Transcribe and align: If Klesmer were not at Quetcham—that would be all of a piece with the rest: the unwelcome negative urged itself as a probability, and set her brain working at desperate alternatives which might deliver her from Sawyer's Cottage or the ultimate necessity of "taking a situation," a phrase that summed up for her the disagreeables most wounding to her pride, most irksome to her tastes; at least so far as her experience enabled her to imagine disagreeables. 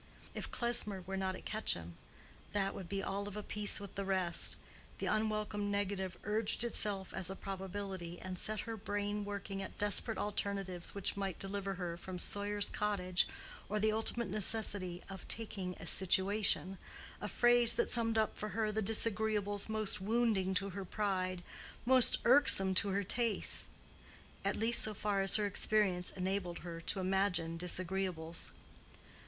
If 0.33 0.49
Klesmer 0.49 1.01
were 1.03 1.15
not 1.15 1.35
at 1.35 1.45
Quetcham—that 1.45 2.73
would 2.73 2.89
be 2.89 3.03
all 3.03 3.27
of 3.27 3.37
a 3.37 3.43
piece 3.43 3.79
with 3.79 3.93
the 3.93 4.03
rest: 4.03 4.57
the 4.97 5.05
unwelcome 5.05 5.69
negative 5.69 6.17
urged 6.23 6.63
itself 6.63 7.13
as 7.13 7.29
a 7.29 7.35
probability, 7.35 8.17
and 8.19 8.39
set 8.39 8.61
her 8.61 8.75
brain 8.75 9.23
working 9.25 9.61
at 9.61 9.77
desperate 9.77 10.17
alternatives 10.17 10.95
which 10.95 11.15
might 11.15 11.37
deliver 11.37 11.75
her 11.75 11.97
from 11.97 12.17
Sawyer's 12.17 12.67
Cottage 12.67 13.27
or 13.69 13.79
the 13.79 13.91
ultimate 13.91 14.31
necessity 14.31 15.03
of 15.07 15.27
"taking 15.27 15.75
a 15.79 15.85
situation," 15.85 16.79
a 17.21 17.27
phrase 17.27 17.73
that 17.73 17.91
summed 17.91 18.17
up 18.17 18.39
for 18.39 18.49
her 18.49 18.71
the 18.71 18.81
disagreeables 18.81 19.69
most 19.69 20.01
wounding 20.01 20.55
to 20.55 20.71
her 20.71 20.83
pride, 20.83 21.43
most 21.85 22.17
irksome 22.25 22.73
to 22.73 22.89
her 22.89 23.03
tastes; 23.03 23.69
at 24.43 24.55
least 24.55 24.81
so 24.81 24.95
far 24.95 25.21
as 25.21 25.35
her 25.35 25.45
experience 25.45 26.09
enabled 26.09 26.57
her 26.65 26.81
to 26.81 26.99
imagine 26.99 27.55
disagreeables. 27.55 28.51